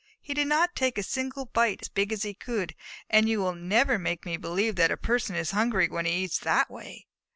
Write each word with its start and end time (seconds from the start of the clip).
He 0.19 0.33
did 0.33 0.47
not 0.47 0.75
take 0.75 0.97
a 0.97 1.03
single 1.03 1.45
bite 1.45 1.83
as 1.83 1.87
big 1.87 2.11
as 2.11 2.23
he 2.23 2.33
could, 2.33 2.73
and 3.07 3.29
you 3.29 3.39
will 3.39 3.53
never 3.53 3.99
make 3.99 4.25
me 4.25 4.35
believe 4.35 4.75
that 4.77 4.89
a 4.89 4.97
person 4.97 5.35
is 5.35 5.51
hungry 5.51 5.89
when 5.89 6.07
he 6.07 6.11
eats 6.23 6.41
in 6.41 6.45
that 6.45 6.71
way." 6.71 7.05